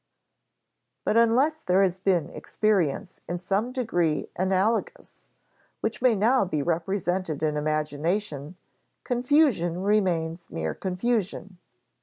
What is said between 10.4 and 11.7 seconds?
mere confusion.